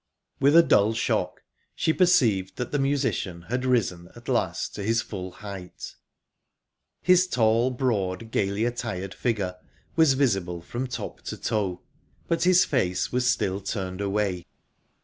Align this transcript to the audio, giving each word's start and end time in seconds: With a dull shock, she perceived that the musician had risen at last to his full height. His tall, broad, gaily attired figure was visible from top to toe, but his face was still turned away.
With 0.39 0.55
a 0.57 0.63
dull 0.63 0.95
shock, 0.95 1.43
she 1.75 1.93
perceived 1.93 2.55
that 2.55 2.71
the 2.71 2.79
musician 2.79 3.43
had 3.49 3.65
risen 3.65 4.09
at 4.15 4.27
last 4.27 4.73
to 4.73 4.81
his 4.81 4.99
full 5.03 5.29
height. 5.29 5.93
His 7.03 7.27
tall, 7.27 7.69
broad, 7.69 8.31
gaily 8.31 8.65
attired 8.65 9.13
figure 9.13 9.57
was 9.95 10.13
visible 10.15 10.59
from 10.59 10.87
top 10.87 11.21
to 11.25 11.37
toe, 11.37 11.81
but 12.27 12.45
his 12.45 12.65
face 12.65 13.11
was 13.11 13.29
still 13.29 13.61
turned 13.61 14.01
away. 14.01 14.47